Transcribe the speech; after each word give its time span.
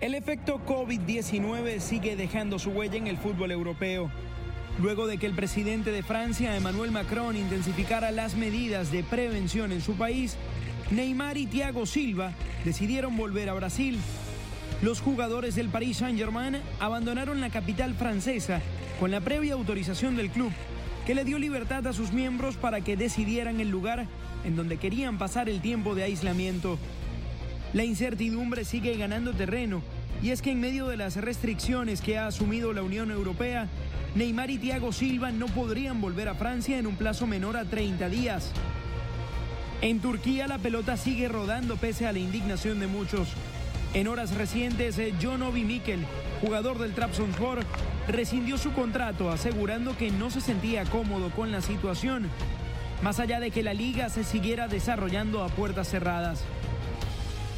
El 0.00 0.14
efecto 0.14 0.60
COVID-19 0.66 1.78
sigue 1.78 2.16
dejando 2.16 2.58
su 2.58 2.70
huella 2.70 2.96
en 2.96 3.06
el 3.06 3.18
fútbol 3.18 3.50
europeo. 3.52 4.10
Luego 4.80 5.06
de 5.06 5.18
que 5.18 5.26
el 5.26 5.34
presidente 5.34 5.92
de 5.92 6.02
Francia, 6.02 6.56
Emmanuel 6.56 6.90
Macron, 6.90 7.36
intensificara 7.36 8.10
las 8.10 8.34
medidas 8.34 8.90
de 8.90 9.04
prevención 9.04 9.72
en 9.72 9.82
su 9.82 9.94
país, 9.94 10.36
Neymar 10.90 11.36
y 11.36 11.46
Thiago 11.46 11.84
Silva 11.84 12.32
decidieron 12.64 13.16
volver 13.16 13.50
a 13.50 13.54
Brasil. 13.54 13.98
Los 14.82 15.00
jugadores 15.00 15.54
del 15.54 15.68
Paris 15.68 15.98
Saint-Germain 15.98 16.62
abandonaron 16.80 17.40
la 17.40 17.50
capital 17.50 17.94
francesa 17.94 18.62
con 18.98 19.10
la 19.10 19.20
previa 19.20 19.52
autorización 19.52 20.16
del 20.16 20.30
club, 20.30 20.50
que 21.10 21.16
le 21.16 21.24
dio 21.24 21.40
libertad 21.40 21.84
a 21.88 21.92
sus 21.92 22.12
miembros 22.12 22.56
para 22.56 22.82
que 22.82 22.96
decidieran 22.96 23.58
el 23.58 23.68
lugar 23.68 24.06
en 24.44 24.54
donde 24.54 24.76
querían 24.76 25.18
pasar 25.18 25.48
el 25.48 25.60
tiempo 25.60 25.96
de 25.96 26.04
aislamiento. 26.04 26.78
La 27.72 27.82
incertidumbre 27.82 28.64
sigue 28.64 28.96
ganando 28.96 29.32
terreno 29.32 29.82
y 30.22 30.30
es 30.30 30.40
que 30.40 30.52
en 30.52 30.60
medio 30.60 30.86
de 30.86 30.96
las 30.96 31.16
restricciones 31.16 32.00
que 32.00 32.16
ha 32.16 32.28
asumido 32.28 32.72
la 32.72 32.84
Unión 32.84 33.10
Europea, 33.10 33.66
Neymar 34.14 34.52
y 34.52 34.58
Thiago 34.58 34.92
Silva 34.92 35.32
no 35.32 35.46
podrían 35.46 36.00
volver 36.00 36.28
a 36.28 36.36
Francia 36.36 36.78
en 36.78 36.86
un 36.86 36.94
plazo 36.94 37.26
menor 37.26 37.56
a 37.56 37.64
30 37.64 38.08
días. 38.08 38.52
En 39.82 39.98
Turquía 39.98 40.46
la 40.46 40.58
pelota 40.58 40.96
sigue 40.96 41.26
rodando 41.26 41.76
pese 41.76 42.06
a 42.06 42.12
la 42.12 42.20
indignación 42.20 42.78
de 42.78 42.86
muchos. 42.86 43.30
En 43.92 44.06
horas 44.06 44.36
recientes, 44.36 44.98
eh, 44.98 45.12
John 45.20 45.42
Obi 45.42 45.64
Mikel, 45.64 46.06
jugador 46.40 46.78
del 46.78 46.94
Trabzonspor, 46.94 47.64
rescindió 48.06 48.56
su 48.56 48.72
contrato 48.72 49.30
asegurando 49.30 49.96
que 49.96 50.12
no 50.12 50.30
se 50.30 50.40
sentía 50.40 50.84
cómodo 50.84 51.30
con 51.30 51.50
la 51.50 51.60
situación, 51.60 52.28
más 53.02 53.18
allá 53.18 53.40
de 53.40 53.50
que 53.50 53.64
la 53.64 53.74
liga 53.74 54.08
se 54.08 54.22
siguiera 54.22 54.68
desarrollando 54.68 55.42
a 55.42 55.48
puertas 55.48 55.88
cerradas. 55.88 56.44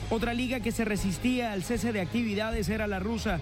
Otra 0.08 0.32
liga 0.32 0.60
que 0.60 0.72
se 0.72 0.86
resistía 0.86 1.52
al 1.52 1.64
cese 1.64 1.92
de 1.92 2.00
actividades 2.00 2.70
era 2.70 2.86
la 2.86 2.98
rusa. 2.98 3.38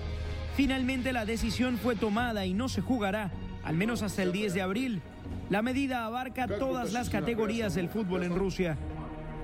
Finalmente 0.56 1.12
la 1.12 1.24
decisión 1.24 1.78
fue 1.78 1.94
tomada 1.94 2.44
y 2.44 2.54
no 2.54 2.68
se 2.68 2.80
jugará, 2.80 3.30
al 3.62 3.76
menos 3.76 4.02
hasta 4.02 4.24
el 4.24 4.32
10 4.32 4.54
de 4.54 4.62
abril. 4.62 5.00
La 5.48 5.62
medida 5.62 6.06
abarca 6.06 6.48
todas 6.48 6.92
las 6.92 7.08
categorías 7.08 7.74
del 7.74 7.88
fútbol 7.88 8.24
en 8.24 8.34
Rusia. 8.34 8.76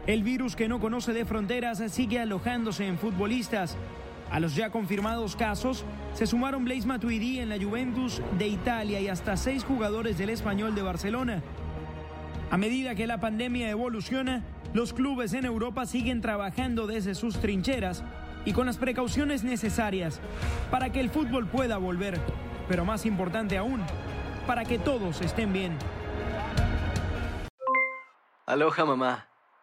El 0.06 0.22
virus 0.22 0.54
que 0.54 0.68
no 0.68 0.78
conoce 0.78 1.12
de 1.12 1.24
fronteras 1.24 1.82
sigue 1.90 2.20
alojándose 2.20 2.86
en 2.86 2.96
futbolistas. 2.96 3.76
A 4.30 4.38
los 4.38 4.54
ya 4.54 4.70
confirmados 4.70 5.34
casos 5.34 5.84
se 6.14 6.28
sumaron 6.28 6.64
Blaise 6.64 6.86
Matuidi 6.86 7.40
en 7.40 7.48
la 7.48 7.58
Juventus 7.58 8.22
de 8.38 8.46
Italia 8.46 9.00
y 9.00 9.08
hasta 9.08 9.36
seis 9.36 9.64
jugadores 9.64 10.16
del 10.16 10.30
Español 10.30 10.76
de 10.76 10.82
Barcelona. 10.82 11.42
A 12.52 12.56
medida 12.56 12.94
que 12.94 13.08
la 13.08 13.18
pandemia 13.18 13.68
evoluciona, 13.68 14.44
los 14.74 14.92
clubes 14.92 15.32
en 15.32 15.44
Europa 15.44 15.86
siguen 15.86 16.20
trabajando 16.20 16.86
desde 16.86 17.16
sus 17.16 17.40
trincheras 17.40 18.04
y 18.44 18.52
con 18.52 18.66
las 18.66 18.76
precauciones 18.76 19.42
necesarias 19.42 20.20
para 20.70 20.90
que 20.90 21.00
el 21.00 21.10
fútbol 21.10 21.48
pueda 21.48 21.78
volver, 21.78 22.20
pero 22.68 22.84
más 22.84 23.06
importante 23.06 23.58
aún, 23.58 23.80
para 24.46 24.64
que 24.64 24.78
todos 24.78 25.20
estén 25.20 25.52
bien. 25.52 25.76
Aloha 28.46 28.84
mamá. 28.84 29.35